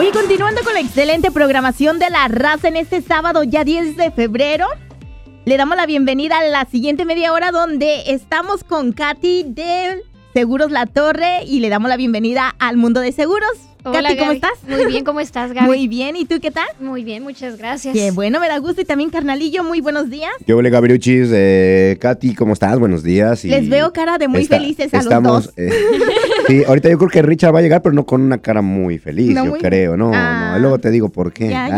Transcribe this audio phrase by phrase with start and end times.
[0.00, 4.10] Oye, continuando con la excelente programación de la raza en este sábado, ya 10 de
[4.10, 4.66] febrero,
[5.44, 10.02] le damos la bienvenida a la siguiente media hora donde estamos con Katy de
[10.32, 13.50] Seguros La Torre y le damos la bienvenida al mundo de seguros.
[13.82, 14.36] Hola, Katy, ¿cómo Gaby.
[14.36, 14.68] estás?
[14.68, 15.66] Muy bien, ¿cómo estás, Gaby?
[15.66, 16.66] Muy bien, ¿y tú qué tal?
[16.80, 17.94] Muy bien, muchas gracias.
[17.94, 18.80] Qué bueno, me da gusto.
[18.80, 20.32] Y también, carnalillo, muy buenos días.
[20.46, 21.28] ¿Qué huele, Gabriuchis?
[21.32, 22.78] Eh, Katy, ¿cómo estás?
[22.78, 23.42] Buenos días.
[23.44, 25.54] y Les veo cara de muy está- felices a estamos, los dos.
[25.56, 25.70] eh,
[26.50, 28.98] sí, ahorita yo creo que Richard va a llegar, pero no con una cara muy
[28.98, 29.96] feliz, No yo muy- creo.
[29.96, 30.52] No, Ah.
[30.54, 31.48] no, luego te digo por qué.
[31.48, 31.74] Ya, ya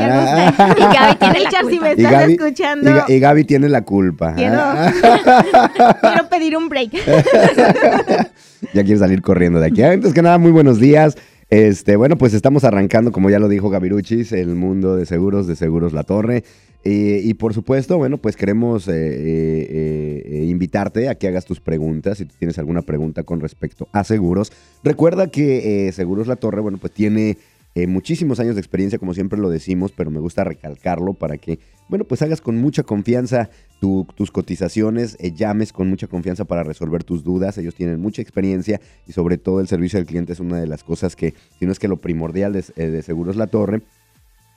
[0.49, 0.81] Ah, no sé.
[0.81, 3.69] Y Gaby tiene Richard, si me y estás Gaby- escuchando, y Ga- y Gaby tiene
[3.69, 4.35] la culpa.
[4.35, 4.93] Quiero- Ah,
[6.01, 6.91] quiero pedir un break.
[8.73, 9.83] ya quiere salir corriendo de aquí.
[9.83, 11.17] Antes que nada, muy buenos días.
[11.51, 15.55] Este, bueno, pues estamos arrancando, como ya lo dijo Gaviruchis, el mundo de seguros, de
[15.57, 16.45] Seguros La Torre.
[16.85, 19.67] Eh, y por supuesto, bueno, pues queremos eh, eh,
[20.25, 22.19] eh, invitarte a que hagas tus preguntas.
[22.19, 26.61] Si tú tienes alguna pregunta con respecto a seguros, recuerda que eh, Seguros La Torre,
[26.61, 27.39] bueno, pues tiene
[27.75, 31.59] eh, muchísimos años de experiencia, como siempre lo decimos, pero me gusta recalcarlo para que,
[31.89, 33.49] bueno, pues hagas con mucha confianza
[33.81, 37.57] tu- tus cotizaciones, llames con mucha confianza para resolver tus dudas.
[37.57, 40.85] Ellos tienen mucha experiencia y sobre todo el servicio al cliente es una de las
[40.85, 43.81] cosas que, si no es que lo primordial de Seguros La Torre,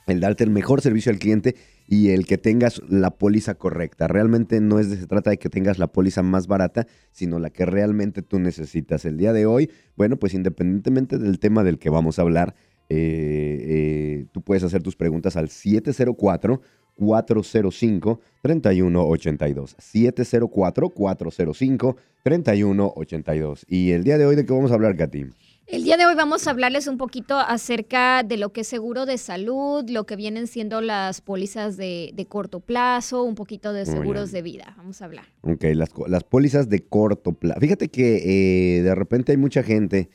[0.06, 1.56] el darte el mejor servicio al cliente
[1.88, 4.08] y el que tengas la póliza correcta.
[4.08, 7.50] Realmente no es de, se trata de que tengas la póliza más barata, sino la
[7.50, 9.04] que realmente tú necesitas.
[9.04, 12.54] El día de hoy, bueno, pues independientemente del tema del que vamos a hablar,
[12.88, 16.60] eh, eh, tú puedes hacer tus preguntas al 704
[16.94, 24.96] 405 3182 704 405 3182 Y el día de hoy, ¿de qué vamos a hablar,
[24.96, 25.26] Katy?
[25.66, 29.04] El día de hoy vamos a hablarles un poquito acerca de lo que es seguro
[29.04, 33.84] de salud, lo que vienen siendo las pólizas de, de corto plazo, un poquito de
[33.84, 34.74] seguros de vida.
[34.76, 35.24] Vamos a hablar.
[35.42, 37.58] Ok, las, las pólizas de corto plazo.
[37.58, 40.08] Fíjate que eh, de repente hay mucha gente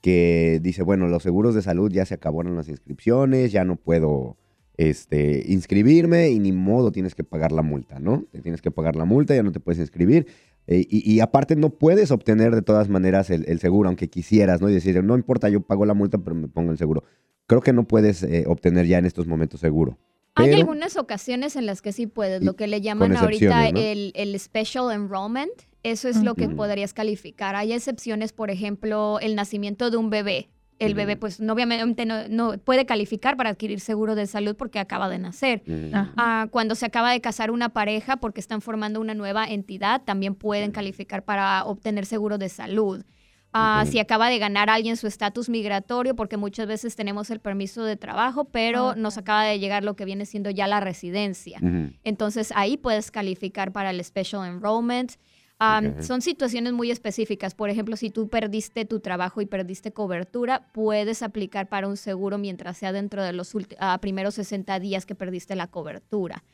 [0.00, 4.36] que dice, bueno, los seguros de salud ya se acabaron las inscripciones, ya no puedo
[4.76, 8.24] este, inscribirme y ni modo tienes que pagar la multa, ¿no?
[8.30, 10.26] Te tienes que pagar la multa, ya no te puedes inscribir.
[10.68, 14.60] Eh, y, y aparte no puedes obtener de todas maneras el, el seguro, aunque quisieras,
[14.60, 14.68] ¿no?
[14.68, 17.04] Y decir, no importa, yo pago la multa, pero me pongo el seguro.
[17.46, 19.98] Creo que no puedes eh, obtener ya en estos momentos seguro.
[20.34, 23.80] Hay Pero- algunas ocasiones en las que sí puedes, lo que le llaman ahorita ¿no?
[23.80, 25.52] el, el special enrollment.
[25.82, 27.54] Eso es lo que podrías calificar.
[27.54, 30.48] Hay excepciones, por ejemplo, el nacimiento de un bebé.
[30.78, 34.78] El bebé, pues, no, obviamente no, no puede calificar para adquirir seguro de salud porque
[34.78, 35.62] acaba de nacer.
[35.92, 40.34] Ah, cuando se acaba de casar una pareja porque están formando una nueva entidad, también
[40.34, 43.04] pueden calificar para obtener seguro de salud.
[43.52, 43.84] Ah.
[43.90, 47.96] Si acaba de ganar alguien su estatus migratorio, porque muchas veces tenemos el permiso de
[47.96, 51.58] trabajo, pero nos acaba de llegar lo que viene siendo ya la residencia.
[52.04, 55.12] Entonces ahí puedes calificar para el Special Enrollment.
[55.58, 56.02] Um.
[56.02, 57.54] Son situaciones muy específicas.
[57.54, 62.36] Por ejemplo, si tú perdiste tu trabajo y perdiste cobertura, puedes aplicar para un seguro
[62.36, 66.44] mientras sea dentro de los ah, primeros 60 días que perdiste la cobertura.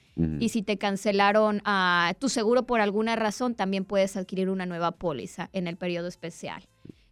[0.40, 4.92] Y si te cancelaron ah, tu seguro por alguna razón, también puedes adquirir una nueva
[4.92, 6.62] póliza en el periodo especial.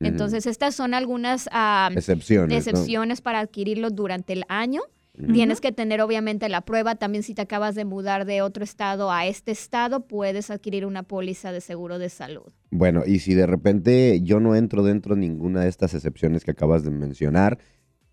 [0.01, 2.51] Entonces, estas son algunas ah, excepciones.
[2.51, 2.57] ¿no?
[2.57, 4.83] excepciones para adquirirlo durante el año.
[5.33, 6.95] Tienes que tener obviamente la prueba.
[6.95, 11.03] También si te acabas de mudar de otro estado a este estado, puedes adquirir una
[11.03, 12.53] póliza de seguro de salud.
[12.71, 16.53] Bueno, y si de repente yo no entro dentro de ninguna de estas excepciones que
[16.53, 17.59] acabas de mencionar,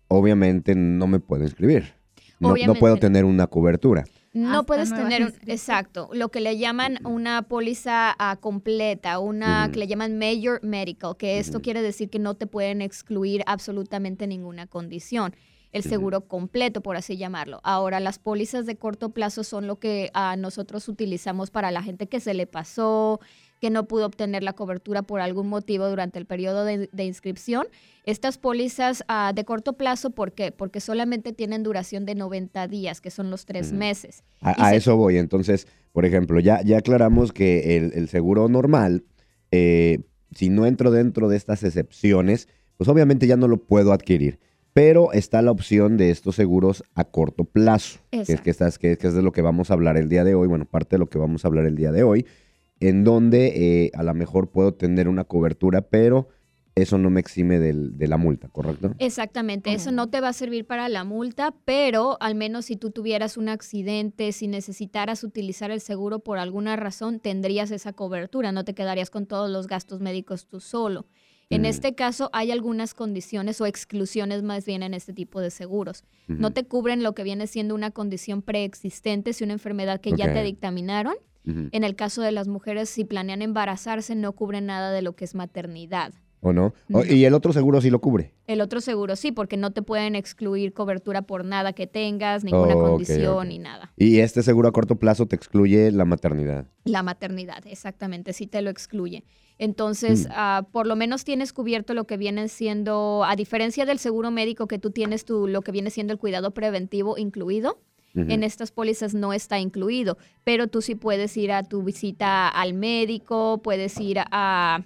[0.08, 1.94] obviamente no me puedo inscribir.
[2.40, 4.04] No, puedo tener una cobertura.
[4.32, 9.70] No Hasta puedes tener, un- exacto, lo que le llaman una póliza ah, completa, una
[9.72, 14.26] que le llaman Major Medical, que esto quiere decir que no te pueden excluir absolutamente
[14.26, 15.34] ninguna condición.
[15.72, 17.60] El seguro completo, por así llamarlo.
[17.62, 22.06] Ahora, las pólizas de corto plazo son lo que ah, nosotros utilizamos para la gente
[22.06, 23.20] que se le pasó,
[23.60, 27.66] que no pudo obtener la cobertura por algún motivo durante el periodo de, de inscripción.
[28.04, 30.52] Estas pólizas ah, de corto plazo, ¿por qué?
[30.52, 34.22] Porque solamente tienen duración de 90 días, que son los tres meses.
[34.40, 35.18] A, a se- eso voy.
[35.18, 39.04] Entonces, por ejemplo, ya, ya aclaramos que el, el seguro normal,
[39.50, 40.00] eh,
[40.34, 44.38] si no entro dentro de estas excepciones, pues obviamente ya no lo puedo adquirir.
[44.78, 48.96] Pero está la opción de estos seguros a corto plazo, que es, que, estás, que,
[48.96, 51.00] que es de lo que vamos a hablar el día de hoy, bueno, parte de
[51.00, 52.26] lo que vamos a hablar el día de hoy,
[52.78, 56.28] en donde eh, a lo mejor puedo tener una cobertura, pero
[56.76, 58.92] eso no me exime del- de la multa, ¿correcto?
[59.00, 62.92] Exactamente, eso no te va a servir para la multa, pero al menos si tú
[62.92, 68.64] tuvieras un accidente, si necesitaras utilizar el seguro por alguna razón, tendrías esa cobertura, no
[68.64, 71.06] te quedarías con todos los gastos médicos tú solo.
[71.50, 71.66] En Mm.
[71.66, 76.04] este caso hay algunas condiciones o exclusiones más bien en este tipo de seguros.
[76.26, 80.32] No te cubren lo que viene siendo una condición preexistente, si una enfermedad que ya
[80.32, 81.14] te dictaminaron.
[81.46, 85.24] En el caso de las mujeres, si planean embarazarse, no cubre nada de lo que
[85.24, 86.12] es maternidad.
[86.40, 86.72] ¿O no?
[87.08, 88.32] ¿Y el otro seguro sí lo cubre?
[88.46, 92.76] El otro seguro sí, porque no te pueden excluir cobertura por nada que tengas, ninguna
[92.76, 93.92] Oh, condición ni nada.
[93.96, 96.66] Y este seguro a corto plazo te excluye la maternidad.
[96.84, 99.24] La maternidad, exactamente, sí te lo excluye.
[99.58, 100.32] Entonces, Mm.
[100.32, 104.68] ah, por lo menos tienes cubierto lo que viene siendo, a diferencia del seguro médico
[104.68, 107.80] que tú tienes tu, lo que viene siendo el cuidado preventivo incluido.
[108.14, 112.74] En estas pólizas no está incluido, pero tú sí puedes ir a tu visita al
[112.74, 114.80] médico, puedes ir a,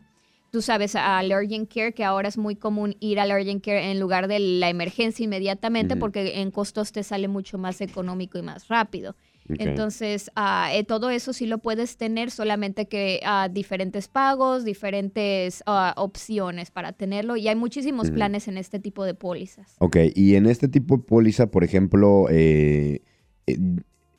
[0.53, 3.99] tú sabes, a Allergen Care, que ahora es muy común ir a Allergen Care en
[3.99, 8.69] lugar de la emergencia inmediatamente porque en costos te sale mucho más económico y más
[8.69, 9.17] rápido.
[9.49, 10.31] Entonces,
[10.73, 16.71] eh, todo eso sí lo puedes tener, solamente que ah, diferentes pagos, diferentes ah, opciones
[16.71, 17.39] para tenerlo.
[17.39, 19.75] Y hay muchísimos planes en este tipo de pólizas.
[19.79, 23.01] Ok, y en este tipo de póliza, por ejemplo, eh,
[23.47, 23.59] eh,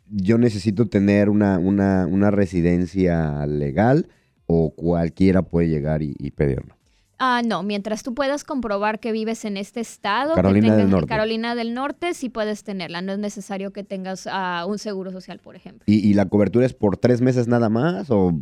[0.09, 4.07] yo necesito tener una, una, una residencia legal
[4.47, 6.75] o cualquiera puede llegar y, y pedirlo.
[7.19, 10.91] Ah, no, mientras tú puedas comprobar que vives en este estado, que Carolina del tengas-
[10.91, 11.07] Norte.
[11.07, 13.01] Carolina del Norte, sí puedes tenerla.
[13.01, 15.83] No es necesario que tengas ah, un seguro social, por ejemplo.
[15.87, 18.33] ¿Y, y la cobertura es por tres meses nada más o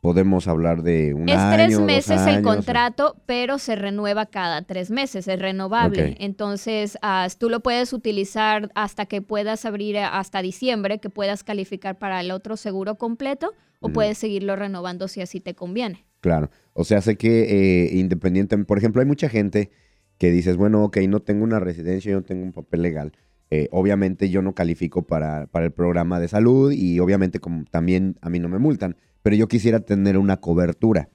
[0.00, 1.54] podemos hablar de un es año?
[1.54, 6.16] tres meses el o- contrato, pero se renueva cada tres meses, es renovable.
[6.18, 11.44] Entonces, ah, tú lo puedes utilizar hasta que puedas abrir eh, hasta diciembre, que puedas
[11.44, 13.52] calificar para el otro seguro completo,
[13.84, 16.06] o puedes seguirlo renovando si así te conviene.
[16.20, 16.50] Claro.
[16.72, 19.70] O sea, sé que eh, independiente, por ejemplo, hay mucha gente
[20.16, 23.12] que dices, bueno, ok, no tengo una residencia, yo no tengo un papel legal.
[23.50, 28.16] Eh, obviamente yo no califico para, para el programa de salud y obviamente como también
[28.22, 31.10] a mí no me multan, pero yo quisiera tener una cobertura.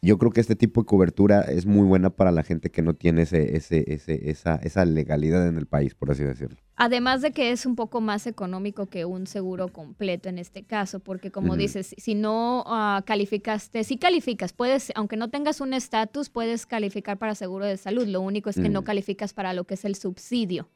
[0.00, 2.94] Yo creo que este tipo de cobertura es muy buena para la gente que no
[2.94, 6.56] tiene ese, ese, ese, esa, esa legalidad en el país, por así decirlo.
[6.76, 11.00] Además de que es un poco más económico que un seguro completo en este caso,
[11.00, 16.30] porque como dices, si no ah, calificaste, si calificas, puedes, aunque no tengas un estatus,
[16.30, 18.06] puedes calificar para seguro de salud.
[18.06, 18.84] Lo único es que no Mm.
[18.84, 20.68] calificas para lo que es el subsidio.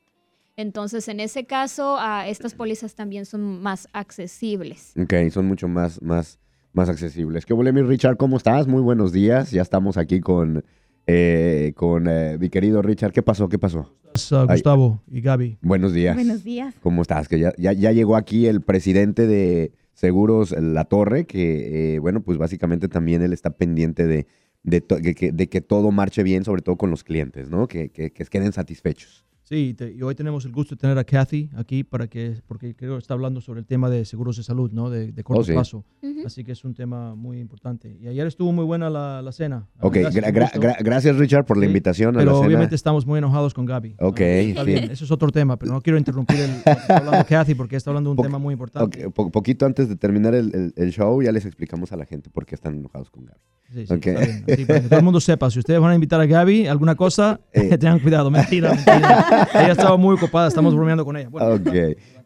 [0.56, 4.92] Entonces, en ese caso, ah, estas pólizas también son más accesibles.
[5.00, 6.38] Ok, son mucho más, más,
[6.72, 7.44] más accesibles.
[7.46, 8.16] ¿Qué huele, mi Richard?
[8.16, 8.66] ¿Cómo estás?
[8.66, 9.50] Muy buenos días.
[9.50, 10.64] Ya estamos aquí con,
[11.06, 13.12] eh, con eh, mi querido Richard.
[13.12, 13.48] ¿Qué pasó?
[13.48, 13.94] ¿Qué pasó?
[14.30, 14.56] Uh, Ay.
[14.56, 15.58] Gustavo y Gaby.
[15.62, 16.14] Buenos días.
[16.14, 16.74] Buenos días.
[16.82, 17.28] ¿Cómo estás?
[17.28, 22.22] Que ya, ya, ya llegó aquí el presidente de Seguros La Torre, que, eh, bueno,
[22.22, 24.26] pues básicamente también él está pendiente de,
[24.62, 24.80] de,
[25.14, 27.68] que- de que todo marche bien, sobre todo con los clientes, ¿no?
[27.68, 29.24] Que, que, que queden satisfechos.
[29.52, 32.74] Sí, te- y hoy tenemos el gusto de tener a Kathy aquí para que, porque
[32.74, 34.88] creo que está hablando sobre el tema de seguros de salud, ¿no?
[34.88, 35.52] De, de corto Oh, sí.
[35.52, 35.84] plazo.
[36.00, 36.22] Ujú.
[36.26, 37.94] Así que es un tema muy importante.
[38.00, 39.68] Y ayer estuvo muy buena la, la cena.
[39.80, 42.46] Ok, gracias, gra- gra- gracias Richard por la Sí, invitación a Pero la cena.
[42.46, 43.96] obviamente estamos muy enojados con Gaby.
[44.00, 44.70] Ok, Ah, está sí.
[44.70, 47.90] bien, eso es otro tema, pero no quiero interrumpir el, está hablando Kathy porque está
[47.90, 49.04] hablando de un Poc- tema muy importante.
[49.06, 52.06] Ok, po- poquito antes de terminar el, el- el show, ya les explicamos a la
[52.06, 53.38] gente por qué están enojados con Gaby.
[53.74, 54.06] Sí, sí, Ok.
[54.06, 54.44] está bien.
[54.52, 56.94] Así, para que todo el mundo sepa, si ustedes van a invitar a Gaby alguna
[56.94, 57.76] cosa, Eh.
[57.78, 58.30] tengan cuidado.
[58.30, 59.41] Mentira, mentira.
[59.54, 61.28] Ella estaba muy ocupada, estamos bromeando con ella.
[61.28, 61.68] Bueno, Ok.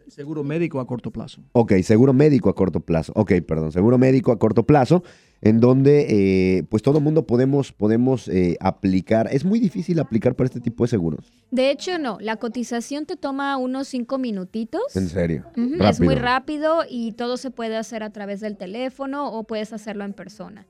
[0.09, 1.41] Seguro médico a corto plazo.
[1.53, 3.13] Ok, seguro médico a corto plazo.
[3.15, 5.03] Ok, perdón, seguro médico a corto plazo,
[5.41, 9.29] en donde eh, pues todo mundo podemos, podemos eh, aplicar.
[9.31, 11.31] Es muy difícil aplicar para este tipo de seguros.
[11.51, 14.95] De hecho, no, la cotización te toma unos cinco minutitos.
[14.95, 15.45] En serio.
[15.87, 20.03] Es muy rápido y todo se puede hacer a través del teléfono o puedes hacerlo
[20.03, 20.65] en persona.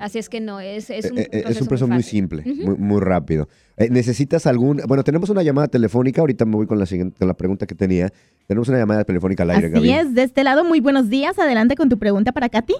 [0.00, 3.00] Así es que no, es, es un Eh, eh, proceso, proceso muy, simple, muy, muy
[3.00, 3.48] rápido.
[3.78, 4.82] Eh, ¿Necesitas algún...?
[4.86, 6.20] Bueno, tenemos una llamada telefónica.
[6.20, 8.12] Ahorita me voy con la, siguiente, con la pregunta que tenía.
[8.46, 9.90] Tenemos una llamada telefónica al aire, Así Gaby.
[9.92, 11.38] es, de este lado, muy buenos días.
[11.38, 12.74] Adelante con tu pregunta para Katy.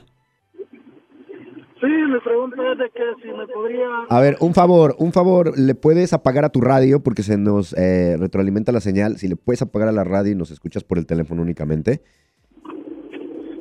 [1.81, 3.87] Sí, mi pregunta es de que si me podría...
[4.09, 7.03] A ver, un favor, un favor, ¿le puedes apagar a tu radio?
[7.03, 9.17] Porque se nos eh, retroalimenta la señal.
[9.17, 12.03] Si le puedes apagar a la radio y nos escuchas por el teléfono únicamente.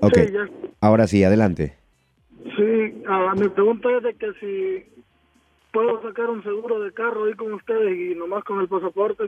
[0.02, 0.50] Ok, Sí, ya-
[0.82, 1.78] ahora sí, adelante.
[3.12, 5.02] Ah, mi pregunta es de que si
[5.74, 9.26] puedo sacar un seguro de carro ahí con ustedes y nomás con el pasaporte.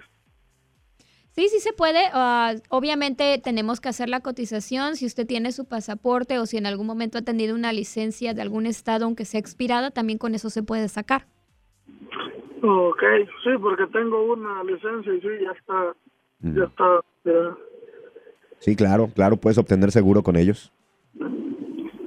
[1.31, 1.99] Sí, sí se puede.
[2.13, 4.95] ah, obviamente tenemos que hacer la cotización.
[4.95, 8.41] Si usted tiene su pasaporte o si en algún momento ha tenido una licencia de
[8.41, 11.25] algún estado, aunque sea expirada, también con eso se puede sacar.
[12.61, 13.01] Ok,
[13.43, 15.95] sí, porque tengo una licencia y sí, ya está,
[16.39, 16.57] Mm.
[16.57, 17.01] ya está.
[17.25, 17.57] ya.
[18.59, 20.71] Sí, claro, claro, puedes obtener seguro con ellos.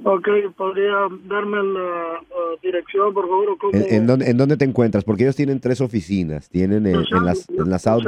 [0.09, 0.95] Ok, ¿podría
[1.27, 2.19] darme la
[2.63, 3.57] dirección, por favor?
[3.59, 3.73] cómo?
[3.73, 5.03] ¿En, en dónde, en dónde te encuentras?
[5.03, 6.49] Porque ellos tienen tres oficinas.
[6.49, 8.03] Tienen en, en las, en la South,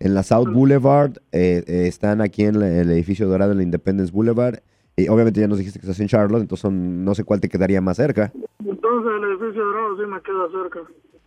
[0.00, 1.12] en la South Boulevard.
[1.32, 4.58] eh, eh, están aquí en la- el edificio dorado en la Independence Boulevard.
[4.96, 7.48] Y obviamente ya nos dijiste que estás en Charlotte, entonces son- no sé cuál te
[7.48, 8.32] quedaría más cerca.
[8.58, 10.80] Entonces el edificio dorado sí me queda cerca.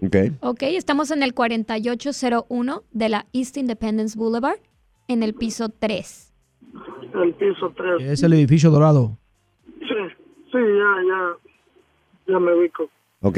[0.04, 0.38] Ok.
[0.42, 4.58] Ok, estamos en el 4801 de la East Independence Boulevard,
[5.08, 6.34] en el piso 3.
[7.24, 8.12] El piso 3.
[8.12, 9.18] Es el edificio dorado.
[10.52, 11.36] Sí, ya, ya,
[12.34, 12.90] ya me ubico.
[13.22, 13.38] Ok.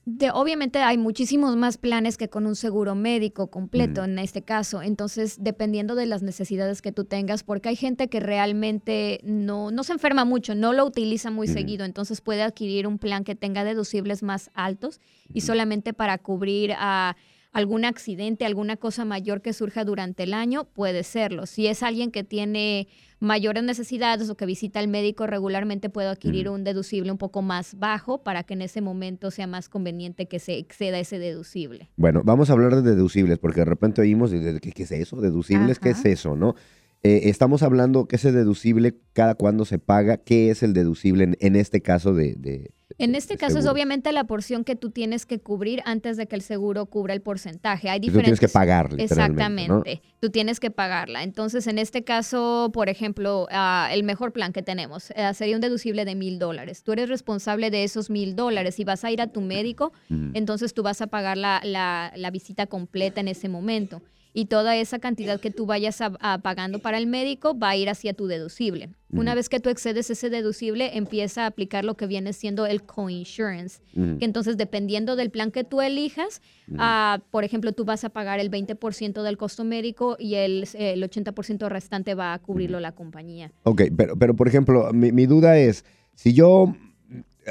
[0.06, 4.82] De, obviamente hay muchísimos más planes que con un seguro médico completo en este caso.
[4.82, 9.84] Entonces, dependiendo de las necesidades que tú tengas, porque hay gente que realmente no, no
[9.86, 13.64] se enferma mucho, no lo utiliza muy seguido, entonces puede adquirir un plan que tenga
[13.64, 15.00] deducibles más altos
[15.34, 17.16] y solamente para cubrir a
[17.54, 21.46] algún accidente, alguna cosa mayor que surja durante el año, puede serlo.
[21.46, 22.88] Si es alguien que tiene
[23.20, 27.78] mayores necesidades o que visita al médico regularmente, puede adquirir un deducible un poco más
[27.80, 31.90] bajo para que en ese momento sea más conveniente que se exceda ese deducible.
[31.96, 35.22] Bueno, vamos a hablar de deducibles, porque de repente oímos, ¿qué, qué es eso?
[35.22, 35.80] ¿Deducibles?
[35.80, 36.36] ¿Qué es eso?
[36.36, 36.56] ¿No?
[37.04, 41.38] Eh, estamos hablando que ese deducible, cada cuándo se paga, ¿qué es el deducible en,
[41.40, 42.34] en este caso de...
[42.36, 46.28] de- En este caso es obviamente la porción que tú tienes que cubrir antes de
[46.28, 47.90] que el seguro cubra el porcentaje.
[47.90, 49.78] Hay Que tú tienes que diferentes pagar, literalmente, ¿no?
[49.80, 51.24] Exactamente, tú tienes que pagarla.
[51.24, 55.62] Entonces, en este caso, por ejemplo, ah, el mejor plan que tenemos ah, sería un
[55.62, 56.84] deducible de mil dólares.
[56.84, 59.92] Tú eres responsable de esos mil dólares y vas a ir a tu médico,
[60.34, 64.02] entonces tú vas a pagar la, la- la visita completa en ese momento.
[64.36, 67.76] Y toda esa cantidad que tú vayas a- a pagando para el médico va a
[67.76, 68.90] ir hacia tu deducible.
[69.12, 72.82] Una vez que tú excedes ese deducible, empieza a aplicar lo que viene siendo el
[72.82, 73.80] coinsurance.
[73.94, 76.42] Que entonces, dependiendo del plan que tú elijas,
[76.80, 81.04] ah, por ejemplo, tú vas a pagar el 20% del costo médico y el, el
[81.04, 83.52] 80% restante va a cubrirlo la compañía.
[83.64, 85.86] Ok, pero, pero por ejemplo, mi, mi duda es,
[86.16, 86.76] si yo,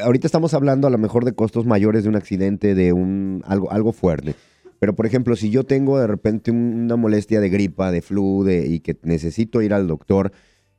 [0.02, 3.70] ahorita estamos hablando a lo mejor de costos mayores de un accidente, de un algo,
[3.70, 4.34] algo fuerte,
[4.82, 8.42] pero por ejemplo, si yo tengo de repente un- una molestia de gripa, de flu,
[8.42, 10.32] de, y que necesito ir al doctor,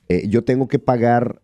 [0.09, 1.41] eh, yo tengo que pagar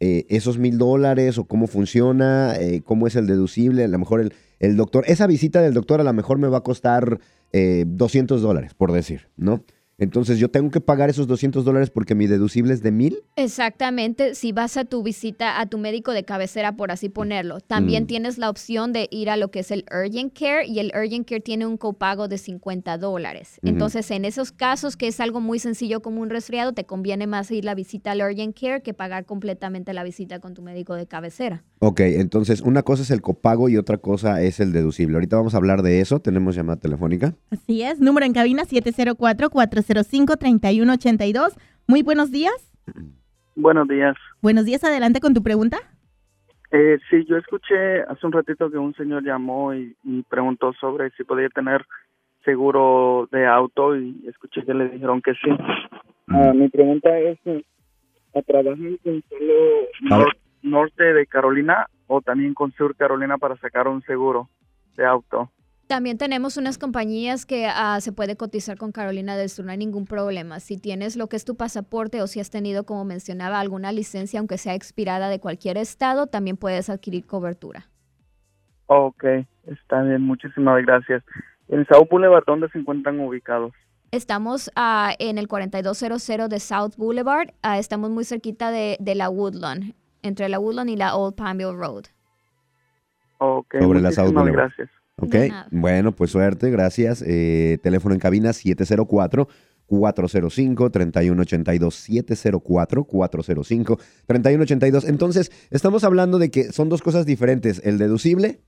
[0.00, 4.20] eh, esos mil dólares o cómo funciona, eh, cómo es el deducible, a lo mejor
[4.20, 7.20] el, el doctor, esa visita del doctor a lo mejor me va a costar
[7.54, 9.64] eh, 200 dólares, por decir, ¿no?
[9.98, 13.18] Entonces yo tengo que pagar esos 200 dólares porque mi deducible es de mil.
[13.36, 18.04] Exactamente, si vas a tu visita a tu médico de cabecera, por así ponerlo, también
[18.04, 18.06] Mm.
[18.06, 21.28] tienes la opción de ir a lo que es el Urgent Care y el Urgent
[21.28, 23.58] Care tiene un copago de 50 dólares.
[23.62, 27.50] Entonces, en esos casos que es algo muy sencillo como un resfriado, te conviene más
[27.50, 31.06] ir la visita al Urgent Care que pagar completamente la visita con tu médico de
[31.06, 31.62] cabecera.
[31.78, 35.14] Ok, entonces una cosa es el copago y otra cosa es el deducible.
[35.16, 36.20] Ahorita vamos a hablar de eso.
[36.20, 37.34] Tenemos llamada telefónica.
[37.50, 38.64] Así es, número en cabina
[39.86, 41.56] 704-405-3182.
[41.86, 42.54] Muy buenos días.
[43.56, 44.16] Buenos días.
[44.42, 45.78] Buenos días, adelante con tu pregunta.
[46.70, 51.10] Eh, sí, yo escuché hace un ratito que un señor llamó y, y preguntó sobre
[51.10, 51.86] si podía tener
[52.44, 55.50] seguro de auto y escuché que le dijeron que sí.
[56.28, 57.38] Ah, mi pregunta es,
[58.46, 59.54] ¿trabajan con solo
[60.02, 64.48] nor- norte de Carolina o también con sur Carolina para sacar un seguro
[64.96, 65.50] de auto?
[65.86, 69.76] También tenemos unas compañías que ah, se puede cotizar con Carolina del Sur, no hay
[69.76, 70.58] ningún problema.
[70.60, 74.40] Si tienes lo que es tu pasaporte o si has tenido, como mencionaba, alguna licencia,
[74.40, 77.86] aunque sea expirada de cualquier estado, también puedes adquirir cobertura.
[78.86, 79.24] Ok,
[79.66, 81.22] está bien, muchísimas gracias.
[81.68, 83.72] En South Boulevard, ¿dónde se encuentran ubicados?
[84.10, 89.28] Estamos ah, en el 4200 de South Boulevard, ah, estamos muy cerquita de, de la
[89.28, 92.04] Woodlawn, entre la Woodlawn y la Old Palmville Road.
[93.38, 94.72] Ok, Sobre la South muchísimas Boulevard.
[95.16, 95.36] Ok,
[95.70, 97.24] bueno, pues suerte, gracias.
[97.26, 99.48] Eh, teléfono en cabina 704.
[99.86, 102.64] 405-3182,
[104.26, 105.04] 704-405-3182.
[105.06, 108.62] Entonces, estamos hablando de que son dos cosas diferentes, el deducible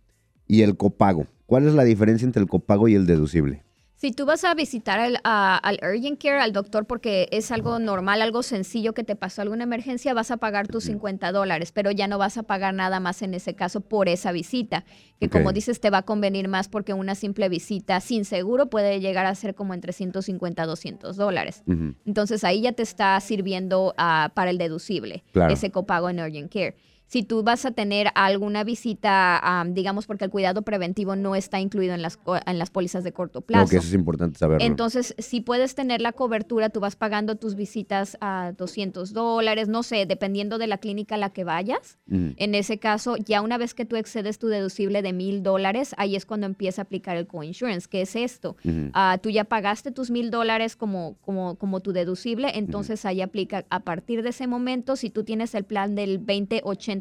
[0.47, 1.27] y el copago.
[1.47, 3.65] ¿Cuál es la diferencia entre el copago y el deducible?
[4.07, 7.81] Si tú vas a visitar al, a- al urgent care, al doctor, porque es algo
[7.81, 11.91] normal, algo sencillo que te pasó alguna emergencia, vas a pagar tus 50 dólares, pero
[11.91, 14.85] ya no vas a pagar nada más en ese caso por esa visita,
[15.19, 19.01] que como dices te va a convenir más porque una simple visita sin seguro puede
[19.01, 21.65] llegar a ser como entre 150 a 200 dólares.
[22.05, 25.53] Entonces ahí ya te está sirviendo ah, para el deducible, Claro.
[25.53, 26.77] ese copago en urgent care.
[27.07, 31.61] Si tú vas a tener alguna visita, am, digamos, porque el cuidado preventivo no está
[31.61, 33.65] incluido en las, en las pólizas de corto plazo.
[33.65, 34.65] No, que eso es importante saberlo.
[34.65, 39.83] Entonces, si puedes tener la cobertura, tú vas pagando tus visitas a 200 dólares, no
[39.83, 41.99] sé, dependiendo de la clínica a la que vayas.
[42.09, 46.17] En ese caso, ya una vez que tú excedes tu deducible de mil dólares, ahí
[46.17, 47.89] es cuando empieza a aplicar el coinsurance.
[47.89, 48.57] ¿Qué es esto?
[48.93, 53.65] Ah, tú ya pagaste tus mil dólares como, como, como tu deducible, entonces ahí aplica
[53.71, 56.96] a partir de ese momento, si tú tienes el plan del 20-80%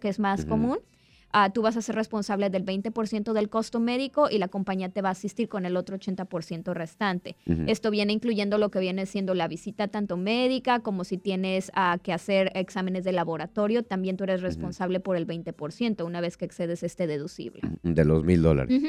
[0.00, 0.78] que es más común,
[1.32, 5.02] ah, tú vas a ser responsable del 20% del costo médico y la compañía te
[5.02, 7.36] va a asistir con el otro 80% restante.
[7.66, 11.98] Esto viene incluyendo lo que viene siendo la visita tanto médica como si tienes ah,
[12.02, 16.44] que hacer exámenes de laboratorio, también tú eres responsable por el 20% una vez que
[16.44, 17.62] excedes este deducible.
[17.82, 18.76] De los mil dólares.
[18.76, 18.88] Ujú.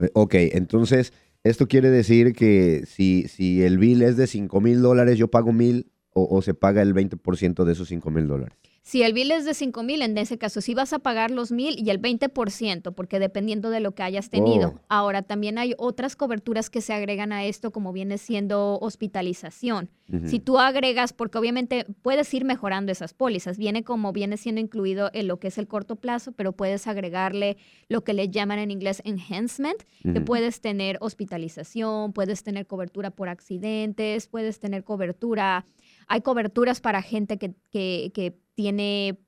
[0.00, 1.12] Eh, Ok, entonces,
[1.44, 5.52] esto quiere decir que si, si el bill es de cinco mil dólares, yo pago
[5.52, 8.56] mil o, o se paga el 20% de esos cinco mil dólares.
[8.82, 11.52] Si el bill es de 5 mil, en ese caso sí vas a pagar los
[11.52, 14.74] mil y el 20%, porque dependiendo de lo que hayas tenido.
[14.76, 14.80] Oh.
[14.88, 19.90] Ahora, también hay otras coberturas que se agregan a esto, como viene siendo hospitalización.
[20.24, 25.08] Si tú agregas, porque obviamente puedes ir mejorando esas pólizas, viene como viene siendo incluido
[25.12, 27.58] en lo que es el corto plazo, pero puedes agregarle
[27.88, 33.28] lo que le llaman en inglés enhancement, que puedes tener hospitalización, puedes tener cobertura por
[33.28, 35.64] accidentes, puedes tener cobertura,
[36.08, 39.18] hay coberturas para gente que, que, que tiene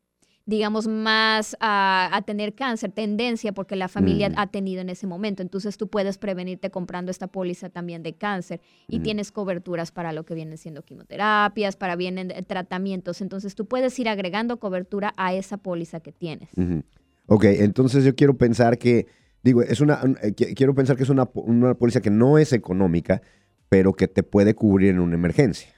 [0.45, 4.33] digamos, más a, a tener cáncer, tendencia porque la familia Mm.
[4.37, 5.41] ha tenido en ese momento.
[5.41, 10.25] Entonces tú puedes prevenirte comprando esta póliza también de cáncer y tienes coberturas para lo
[10.25, 13.21] que vienen siendo quimioterapias, para vienen eh, tratamientos.
[13.21, 16.49] Entonces tú puedes ir agregando cobertura a esa póliza que tienes.
[16.57, 16.83] Ujú.
[17.27, 19.07] Ok, entonces yo quiero pensar que,
[19.45, 22.37] digo, es una, un- eh, qui- quiero pensar que es una, una póliza que no
[22.37, 23.23] es económica,
[23.69, 25.69] pero que te puede cubrir en una emergencia.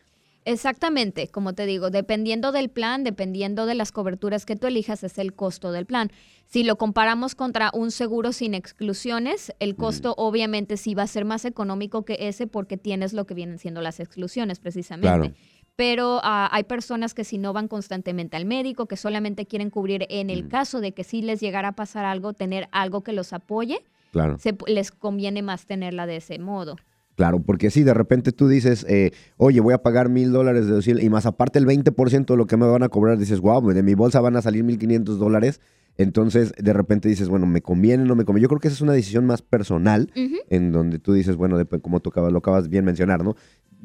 [0.46, 5.16] Exactamente, como te digo, dependiendo del plan, dependiendo de las coberturas que tú elijas, es
[5.18, 6.10] el costo del plan.
[6.44, 11.24] Si lo comparamos contra un seguro sin exclusiones, el costo obviamente sí va a ser
[11.24, 15.08] más económico que ese porque tienes lo que vienen siendo las exclusiones precisamente.
[15.08, 15.32] Claro.
[15.76, 20.06] Pero ah, hay personas que si no van constantemente al médico, que solamente quieren cubrir
[20.10, 20.49] en el Mm.
[20.49, 24.38] caso de que sí les llegara a pasar algo, tener algo que los apoye, Claro.
[24.38, 26.76] se, les conviene más tenerla de ese modo.
[27.16, 30.70] Claro, porque si de repente tú dices, eh, oye, voy a pagar mil dólares de
[30.72, 33.64] deducible y más aparte el 20% de lo que me van a cobrar, dices, wow,
[33.72, 35.60] de mi bolsa van a salir 1.500 dólares.
[35.96, 38.42] Entonces, de repente dices, bueno, ¿me conviene o no me conviene?
[38.42, 40.10] Yo creo que esa es una decisión más personal,
[40.50, 43.36] en donde tú dices, bueno, dep- como tú lo acabas bien mencionar, ¿no?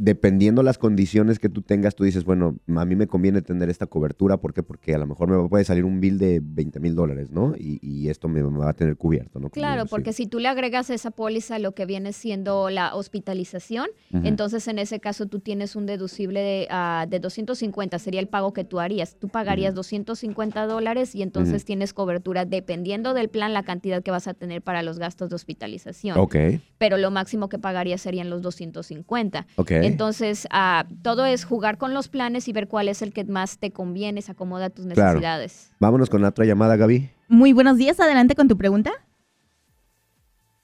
[0.01, 3.85] Dependiendo las condiciones que tú tengas, tú dices, bueno, a mí me conviene tener esta
[3.85, 4.63] cobertura, ¿por qué?
[4.63, 7.53] Porque a lo mejor me puede salir un bill de 20 mil dólares, ¿no?
[7.57, 9.49] Y, y esto me, va a tener cubierto, ¿no?
[9.49, 13.87] Claro, porque si tú le agregas a esa póliza lo que viene siendo la hospitalización,
[14.23, 18.53] entonces en ese caso tú tienes un deducible de, ah, de 250, sería el pago
[18.53, 19.17] que tú harías.
[19.19, 24.29] Tú pagarías 250 dólares y entonces tienes cobertura dependiendo del plan, la cantidad que vas
[24.29, 26.17] a tener para los gastos de hospitalización.
[26.17, 26.37] Ok,
[26.77, 29.45] Pero lo máximo que pagarías serían los 250.
[29.57, 29.71] ok.
[29.91, 33.57] Entonces, ah, todo es jugar con los planes y ver cuál es el que más
[33.59, 35.09] te conviene, se acomoda a tus Claro.
[35.09, 35.71] necesidades.
[35.79, 37.09] Vámonos con la otra llamada, Gaby.
[37.27, 38.91] Muy buenos días, adelante con tu pregunta.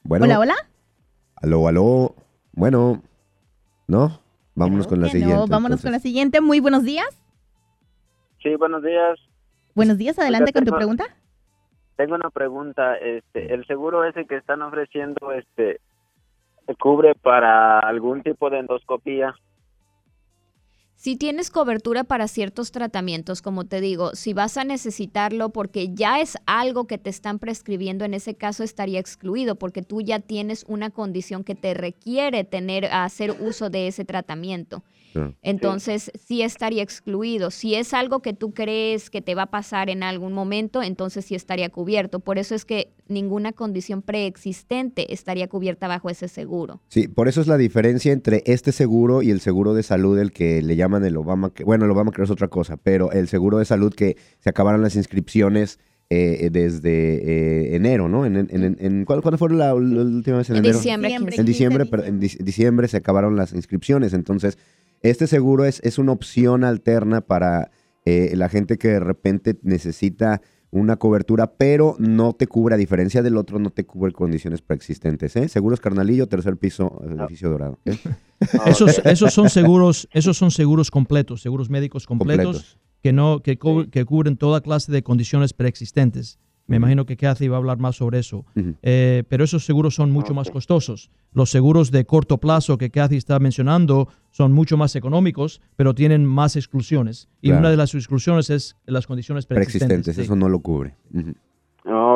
[0.04, 0.56] Bueno, hola, hola.
[1.36, 2.16] Aló, aló.
[2.54, 3.02] Bueno,
[3.88, 4.20] ¿no?
[4.56, 5.36] Vámonos Creo con la siguiente.
[5.36, 6.42] no, vámonos con la siguiente.
[6.42, 7.08] Muy buenos días.
[8.42, 9.20] Sí, buenos días.
[9.74, 11.06] Buenos días, adelante con tu pregunta.
[11.98, 12.96] Tengo una pregunta.
[12.98, 15.82] Este, el seguro ese que están ofreciendo, este,
[16.74, 19.36] cubre para algún tipo de endoscopía.
[20.96, 26.20] Si tienes cobertura para ciertos tratamientos, como te digo, si vas a necesitarlo porque ya
[26.20, 30.66] es algo que te están prescribiendo, en ese caso estaría excluido porque tú ya tienes
[30.68, 34.84] una condición que te requiere tener hacer uso de ese tratamiento.
[35.16, 35.34] Claro.
[35.44, 37.50] Entonces, sí estaría excluido.
[37.52, 41.24] Si es algo que tú crees que te va a pasar en algún momento, entonces
[41.24, 42.20] sí estaría cubierto.
[42.20, 46.82] Por eso es que ninguna condición preexistente estaría cubierta bajo ese seguro.
[46.90, 50.32] Sí, por eso es la diferencia entre este seguro y el seguro de salud, el
[50.34, 51.52] que le llaman el Obama.
[51.66, 54.96] Bueno, el Obama es otra cosa, pero el seguro de salud que se acabaron las
[54.98, 58.26] inscripciones eh, desde eh, enero, ¿no?
[58.26, 60.78] En, en- en- en- ¿cuál- ¿Cuándo fue la, la última vez en, En enero?
[60.78, 61.36] diciembre, Diciembre.
[61.36, 61.42] 15.
[61.42, 64.14] En diciembre, 15 de pero en dic- diciembre se acabaron las inscripciones.
[64.14, 64.58] Entonces,
[65.10, 67.72] este seguro es, es una opción alterna para
[68.06, 70.42] eh, la gente que de repente necesita
[70.72, 75.36] una cobertura, pero no te cubre, a diferencia del otro, no te cubre condiciones preexistentes.
[75.38, 75.48] ¿eh?
[75.48, 77.80] Seguros Carnalillo, tercer piso, edificio dorado.
[77.86, 77.98] ¿eh?
[78.66, 82.78] Esos, esos son seguros, esos son seguros completos, seguros médicos completos, Completos.
[83.02, 86.38] que no, que, cu- que cubren toda clase de condiciones preexistentes.
[86.68, 88.44] Me imagino que Kathy va a hablar más sobre eso.
[88.82, 91.12] Eh, pero esos seguros son mucho más costosos.
[91.32, 96.26] Los seguros de corto plazo que Kathy está mencionando son mucho más económicos, pero tienen
[96.26, 97.30] más exclusiones.
[97.40, 97.62] Y Claro.
[97.62, 99.46] una de las exclusiones es las condiciones.
[99.46, 100.24] Preexistentes, sí.
[100.24, 100.94] eso no lo cubre.
[101.14, 101.34] Ujú.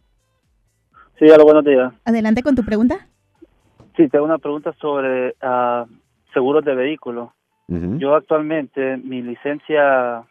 [1.18, 1.92] Sí, hola, buenos días.
[2.04, 3.08] Adelante con tu pregunta.
[3.96, 5.84] Sí, tengo una pregunta sobre ah,
[6.32, 7.30] seguros de vehículos.
[7.98, 10.22] Yo actualmente, mi licencia,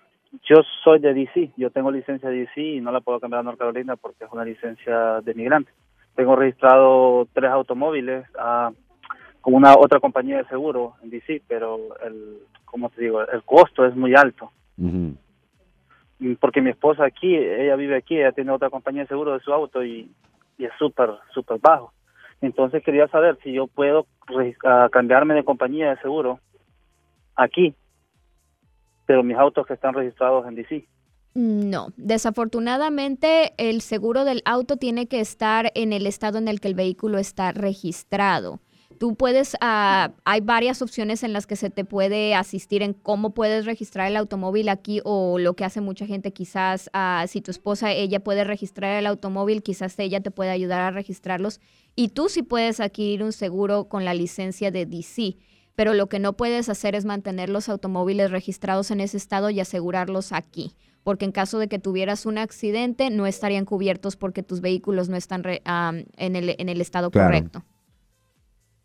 [0.44, 3.44] yo soy de DC, yo tengo licencia de DC y no la puedo cambiar a
[3.44, 5.72] North Carolina porque es una licencia de migrante.
[6.16, 8.72] Tengo registrado tres automóviles ah,
[9.42, 13.22] con una otra compañía de seguro en DC, pero el, ¿cómo te digo?
[13.28, 14.52] El costo es muy alto.
[14.78, 15.16] Ujú.
[16.22, 19.40] Mm, Porque mi esposa aquí, ella vive aquí, ella tiene otra compañía de seguro de
[19.42, 20.10] su auto y,
[20.60, 21.92] es súper, súper bajo.
[22.40, 24.06] Entonces quería saber si yo puedo
[24.92, 26.40] cambiarme de compañía de seguro
[27.36, 27.74] aquí,
[29.08, 30.86] pero mis autos que están registrados en DC.
[31.34, 36.68] No, desafortunadamente el seguro del auto tiene que estar en el estado en el que
[36.68, 38.60] el vehículo está registrado.
[39.02, 43.32] Tú puedes, ah, hay varias opciones en las que se te puede asistir en cómo
[43.34, 47.50] puedes registrar el automóvil aquí o lo que hace mucha gente quizás, ah, si tu
[47.50, 51.60] esposa, ella puede registrar el automóvil, quizás ella te puede ayudar a registrarlos
[51.96, 55.36] y tú sí puedes adquirir un seguro con la licencia de DC.
[55.74, 59.60] Pero lo que no puedes hacer es mantener los automóviles registrados en ese estado y
[59.60, 64.62] asegurarlos aquí porque en caso de que tuvieras un accidente no estarían cubiertos porque tus
[64.62, 67.30] vehículos no están re- am, en, el, en el estado Claro.
[67.30, 67.64] correcto.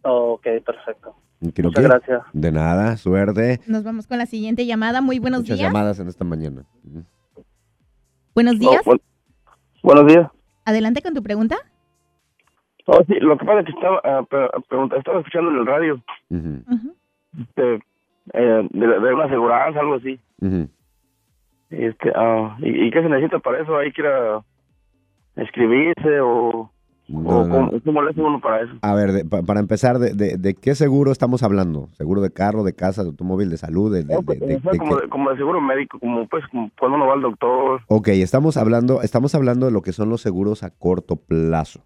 [0.09, 1.14] Ok, perfecto.
[1.55, 2.23] Creo Muchas que- gracias.
[2.33, 3.61] De nada, suerte.
[3.66, 5.01] Nos vamos con la siguiente llamada.
[5.01, 5.69] Muy buenos Muchas días.
[5.69, 6.62] llamadas en esta mañana.
[8.35, 8.83] Buenos días.
[8.87, 9.01] Oh, bu-
[9.83, 10.29] buenos días.
[10.64, 11.57] Adelante con tu pregunta.
[12.87, 16.01] Oh, sí, lo que pasa es que estaba, pre- pregunta- estaba escuchando en el radio
[16.31, 17.75] de,
[18.33, 20.21] eh, de, de una aseguranza, algo así.
[21.71, 23.77] Este, ah, ¿y, y qué se necesita para eso?
[23.77, 24.45] ¿Hay que ir a
[25.37, 26.71] escribirse o,
[27.09, 27.55] No, o no.
[27.69, 28.73] cómo, cómo le hace uno para eso?
[28.83, 31.88] A ver, de- pa- para empezar, de, de- de qué seguro estamos hablando?
[31.97, 33.92] ¿Seguro de carro, de casa, de automóvil, de salud?
[33.95, 34.40] De, No, pues,
[34.79, 37.81] como, de, como de seguro médico, como pues como cuando uno va al doctor.
[37.88, 41.85] Ok, estamos hablando, estamos hablando de lo que son los seguros a corto plazo.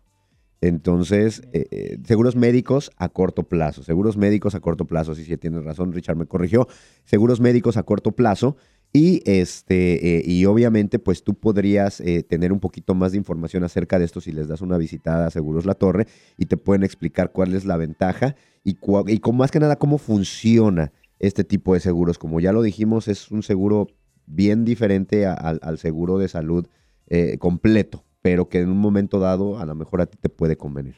[0.62, 3.82] Entonces, eh, eh, seguros médicos a corto plazo.
[3.82, 5.14] Seguros médicos a corto plazo.
[5.14, 6.66] Sí, sí, tienes razón, Richard me corrigió.
[7.04, 8.56] Seguros médicos a corto plazo.
[8.92, 13.62] Y este, eh, y obviamente, pues tú podrías eh, tener un poquito más de información
[13.62, 16.82] acerca de esto si les das una visitada a Seguros La Torre y te pueden
[16.82, 18.76] explicar cuál es la ventaja y,
[19.06, 22.18] y con más que nada cómo funciona este tipo de seguros.
[22.18, 23.86] Como ya lo dijimos, es un seguro
[24.26, 26.66] bien diferente a- al, al seguro de salud
[27.06, 30.56] eh, completo, pero que en un momento dado a lo mejor a ti te puede
[30.56, 30.96] convenir.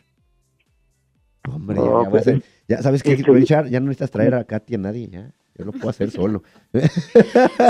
[1.47, 2.15] Hombre, ya, Ok.
[2.15, 3.17] hacer- ya sabes que.
[3.17, 5.35] Richard, ya no necesitas traer a Katy a nadie, ya.
[5.57, 6.43] Yo lo puedo hacer solo.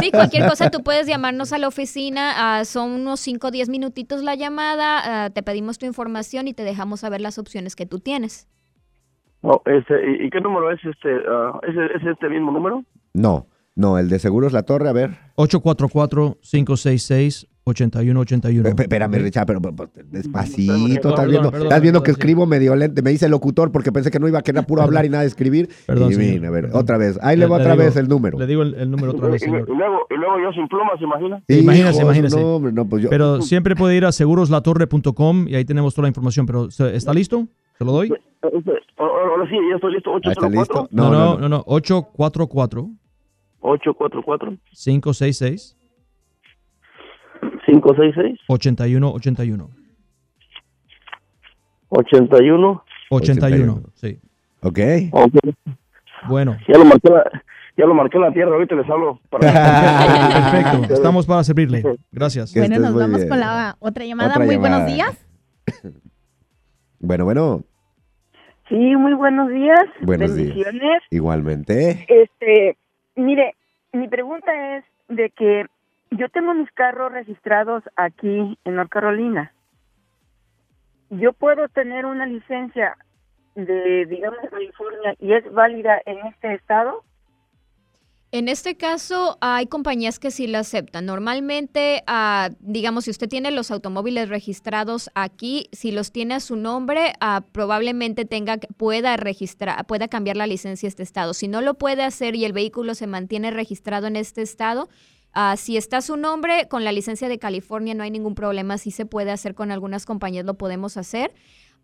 [0.00, 3.68] Sí, cualquier cosa tú puedes llamarnos a la oficina, ah, son unos 5 o 10
[3.68, 7.86] minutitos la llamada, ah, te pedimos tu información y te dejamos saber las opciones que
[7.86, 8.48] tú tienes.
[9.42, 11.08] Oh, este, ¿y, qué número es este?
[11.28, 12.84] ah, ¿es, ¿Es este mismo número?
[13.12, 15.10] No, no, el de Seguros La Torre, a ver.
[17.64, 18.74] 8181.
[18.74, 20.72] Pe- Espérame, Richard, pero, pero- pero despacito.
[20.72, 22.18] Perdón, estás perdón, viendo, perdón, estás viendo que sí.
[22.18, 23.02] escribo medio lento.
[23.02, 25.28] Me dice locutor porque pensé que no iba a querer puro hablar y nada de
[25.28, 25.68] escribir.
[25.86, 26.80] Perdón, y mira, a ver, perdón.
[26.80, 27.18] otra vez.
[27.22, 28.38] Ahí le va otra digo- vez el número.
[28.38, 29.68] Le digo el, el número otra vez, y, señor.
[29.68, 31.42] y luego, y luego yo sin pluma, ¿se imagina?
[31.48, 32.40] Imagínese, Hijos, imagínese.
[32.40, 33.10] No, hombre, no, pues yo.
[33.10, 36.46] Pero siempre puede ir a seguroslatorre.com y ahí tenemos toda la información.
[36.46, 37.46] Pero ¿se- ¿está listo?
[37.78, 38.12] ¿Se lo doy?
[38.42, 40.10] Ahora ahora sí, ya estoy listo.
[40.10, 40.88] Ahí está 804 listo.
[40.90, 41.62] No, no, no, no.
[41.66, 42.90] 844
[43.60, 45.76] 844 566
[47.80, 49.68] 566 8181.
[51.88, 52.84] 81.
[53.10, 54.18] 81, sí.
[54.62, 54.78] Ok.
[56.28, 56.56] Bueno.
[56.68, 57.42] Ya lo marqué, la-
[57.76, 59.20] ya lo marqué en la tierra, ahorita les hablo.
[59.30, 60.94] Perfecto.
[60.94, 61.82] Estamos para servirle.
[62.10, 62.52] Gracias.
[62.52, 63.28] Que Bueno, nos vamos bien.
[63.28, 64.30] con la otra llamada.
[64.30, 65.26] Otra Muy buenos días.
[67.04, 67.64] Bueno, bueno,
[68.68, 69.82] Sí, muy buenos días.
[70.02, 70.56] Buenos días.
[71.10, 72.06] Igualmente.
[72.08, 72.78] Este,
[73.16, 73.56] mire,
[73.92, 75.66] mi pregunta es de que
[76.16, 79.52] yo tengo mis carros registrados aquí en North Carolina.
[81.10, 82.96] Yo puedo tener una licencia
[83.54, 87.04] de, digamos, California y es válida en este estado.
[88.34, 91.04] En este caso, hay compañías que sí la aceptan.
[91.04, 96.56] Normalmente, ah, digamos, si usted tiene los automóviles registrados aquí, si los tiene a su
[96.56, 101.34] nombre, ah, probablemente tenga, pueda registrar, pueda cambiar la licencia a este estado.
[101.34, 104.88] Si no lo puede hacer y el vehículo se mantiene registrado en este estado,
[105.32, 108.78] ah, si está su nombre con la licencia de California, no hay ningún problema.
[108.78, 111.32] Sí se puede hacer con algunas compañías, lo podemos hacer.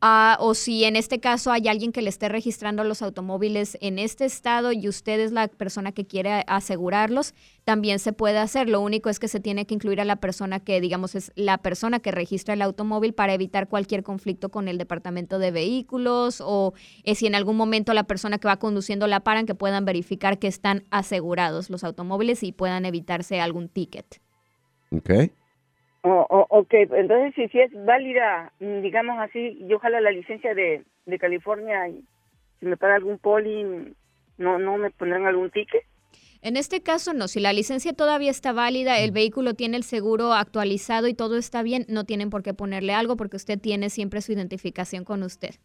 [0.01, 3.99] Ah, o si en este caso hay alguien que le esté registrando los automóviles en
[3.99, 7.35] este estado y usted es la persona que quiere asegurarlos,
[7.65, 8.69] también se puede hacer.
[8.69, 11.59] Lo único es que se tiene que incluir a la persona que, digamos, es la
[11.59, 16.75] persona que registra el automóvil para evitar cualquier conflicto con el departamento de vehículos o
[17.03, 20.39] eh, si en algún momento la persona que va conduciendo la paran, que puedan verificar
[20.39, 24.21] que están asegurados los automóviles y puedan evitarse algún ticket.
[24.93, 25.11] Ok.
[26.03, 30.55] O, o, ok, entonces si, si es válida, mm, digamos así, yo jalo la licencia
[30.55, 32.05] de, de California y
[32.61, 33.95] si me paga algún poli,
[34.37, 35.83] no, no me pondrán algún ticket.
[36.41, 40.33] En este caso no, si la licencia todavía está válida, el vehículo tiene el seguro
[40.33, 44.21] actualizado y todo está bien, no tienen por qué ponerle algo porque usted tiene siempre
[44.21, 45.57] su identificación con usted.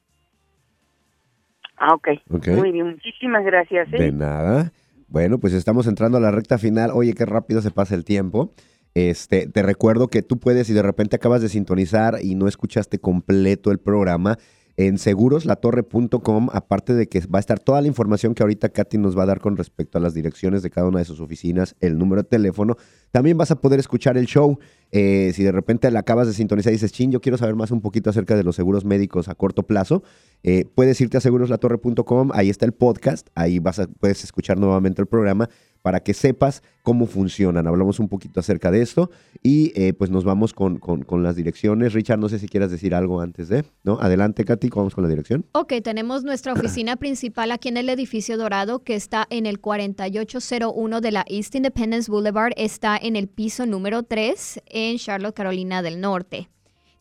[1.78, 2.08] Ah, ok.
[2.32, 2.48] Ok.
[2.48, 3.88] Muy bien, muchísimas gracias.
[3.94, 3.98] ¿eh?
[3.98, 4.72] De nada.
[5.08, 6.92] Bueno, pues estamos entrando a la recta final.
[6.94, 8.52] Oye, qué rápido se pasa el tiempo.
[8.96, 13.00] Este, te recuerdo que tú puedes, si de repente acabas de sintonizar y no escuchaste
[13.00, 14.38] completo el programa,
[14.76, 19.18] en seguroslatorre.com, aparte de que va a estar toda la información que ahorita Katy nos
[19.18, 21.98] va a dar con respecto a las direcciones de cada una de sus oficinas, el
[21.98, 22.76] número de teléfono,
[23.12, 24.58] también vas a poder escuchar el show.
[24.92, 27.72] Eh, si de repente la acabas de sintonizar y dices, chin, yo quiero saber más
[27.72, 30.04] un poquito acerca de los seguros médicos a corto plazo,
[30.42, 35.02] eh, puedes irte a seguroslatorre.com, ahí está el podcast, ahí vas a, puedes escuchar nuevamente
[35.02, 35.50] el programa
[35.84, 37.68] para que sepas cómo funcionan.
[37.68, 39.12] Hablamos un poquito acerca de esto
[39.44, 41.94] y eh, pues nos vamos con, con- las direcciones.
[41.94, 44.00] Richard, no sé si quieras decir algo antes de, ¿no?
[44.02, 45.46] Adelante, Katy, vamos con la dirección.
[45.52, 51.02] Ok, tenemos nuestra oficina principal aquí en el edificio dorado que está en el 4801
[51.02, 56.00] de la East Independence Boulevard, está en el piso número 3 en Charlotte, Carolina del
[56.00, 56.50] Norte.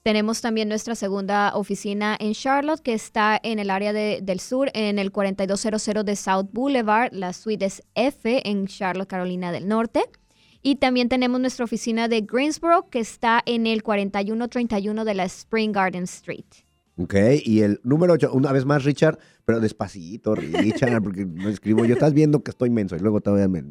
[0.03, 4.69] Tenemos también nuestra segunda oficina en Charlotte, que está en el área de- del sur,
[4.75, 7.12] en el 4200 de South Boulevard.
[7.12, 10.03] La suite es F en Charlotte, Carolina del Norte.
[10.61, 15.73] Y también tenemos nuestra oficina de Greensboro, que está en el 4131 de la Spring
[15.73, 16.45] Garden Street.
[16.97, 21.85] Ok, y el número 8, una vez más, Richard, pero despacito, Richard, porque no escribo
[21.85, 21.95] yo.
[21.95, 23.65] Estás viendo que estoy menso y luego todavía me,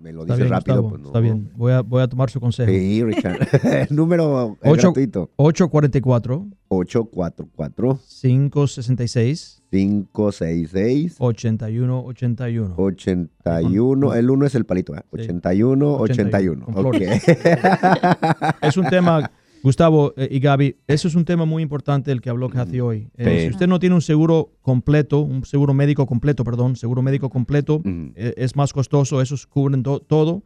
[0.00, 0.82] me lo bien, rápido.
[0.82, 1.06] Gustavo, pues no.
[1.08, 1.50] está bien.
[1.56, 2.70] Voy a, voy a tomar su consejo.
[2.70, 3.48] Sí, Richard.
[3.90, 5.30] el número es Ocho- gratuito.
[5.36, 12.74] 844 844 566 566 8181.
[12.76, 14.14] 81.
[14.14, 15.00] El 1 es el palito, ¿eh?
[15.10, 16.64] 81, 81.
[16.66, 16.80] con Ok.
[16.96, 17.22] flores.
[18.62, 19.30] Es un tema,
[19.70, 23.10] Gustavo eh, y Gaby, eso es un tema muy importante el que habló Kathy hoy.
[23.16, 23.40] Eh, Sí.
[23.46, 27.82] Si usted no tiene un seguro completo, un seguro médico completo, perdón, seguro médico completo,
[27.84, 30.44] eh, es más costoso, esos cubren to- todo.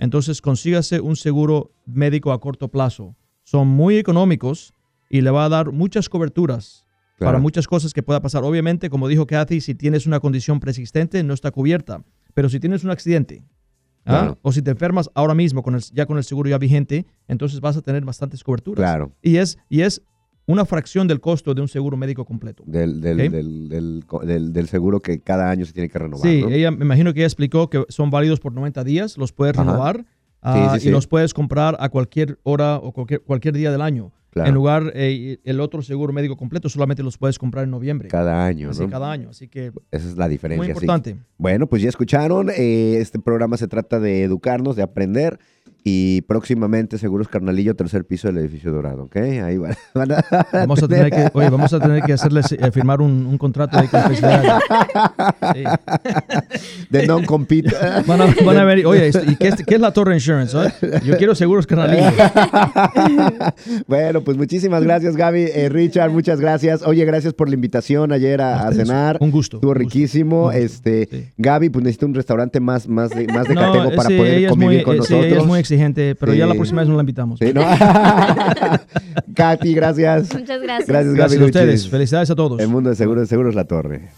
[0.00, 3.14] Entonces consígase un seguro médico a corto plazo.
[3.44, 4.72] Son muy económicos
[5.08, 6.84] y le va a dar muchas coberturas
[7.18, 7.28] Claro.
[7.34, 8.42] para muchas cosas que pueda pasar.
[8.42, 12.02] Obviamente, como dijo Kathy, si tienes una condición persistente no está cubierta,
[12.34, 13.44] pero si tienes un accidente
[14.06, 14.36] ¿ah?
[14.42, 17.60] O si te enfermas ahora mismo con el, ya con el seguro ya vigente, entonces
[17.60, 18.78] vas a tener bastantes coberturas.
[18.78, 19.12] Claro.
[19.22, 20.02] Y es, y es
[20.46, 22.62] una fracción del costo de un seguro médico completo.
[22.66, 26.22] Del, del, del, del, co- del- del seguro que cada año se tiene que renovar.
[26.26, 26.48] Sí, ¿no?
[26.48, 29.70] ella me imagino que ella explicó que son válidos por 90 días, los puedes Ajá.
[30.40, 30.88] Sí, ah, sí, sí.
[30.88, 34.12] y los puedes comprar a cualquier hora o cualquier, cualquier día del año.
[34.30, 34.48] Claro.
[34.50, 38.08] En lugar, eh, el otro seguro médico completo solamente los puedes comprar en noviembre.
[38.08, 38.90] Cada año, Así, ¿no?
[38.90, 39.30] cada año.
[39.30, 40.62] Así que Esa es la diferencia.
[40.62, 41.16] Muy importante.
[41.38, 42.50] Bueno, pues ya escucharon.
[42.50, 45.40] eh, este programa se trata de educarnos, de aprender.
[45.90, 49.16] Y próximamente Seguros Carnalillo, tercer piso del edificio dorado, ¿ok?
[49.16, 52.70] Ahí van, van a, Vamos a tener que, oye, vamos a tener que hacerles eh,
[52.72, 53.98] firmar un, un contrato ahí con.
[55.54, 55.64] Sí.
[56.90, 57.74] de non-compete.
[58.06, 60.56] Van a, van a ver, oye, esto- ¿y qué es, qué es la Torre Insurance?
[60.82, 61.00] eh?
[61.04, 62.10] Yo quiero seguros carnalillo.
[63.86, 65.46] bueno, pues muchísimas gracias, Gaby.
[65.54, 66.82] Eh, Richard, muchas gracias.
[66.86, 69.16] Oye, gracias por la invitación ayer a, a cenar.
[69.20, 69.56] Un gusto.
[69.58, 70.52] Estuvo riquísimo.
[70.52, 74.16] Este, Gaby, pues necesita un restaurante más, más de, más de catego eh, para sí,
[74.18, 75.26] poder convivir muy, con nosotros.
[75.38, 75.77] es muy exigente,
[76.18, 77.38] pero ya la próxima vez nos la invitamos.
[77.38, 77.62] Sí, ¿no?
[79.34, 80.34] Katy, gracias.
[80.34, 80.88] Muchas gracias.
[80.88, 81.16] Gracias, Gaby.
[81.16, 81.88] Gracias a ustedes.
[81.88, 82.60] Felicidades a todos.
[82.60, 84.10] El mundo de seguros, de seguros La Torre.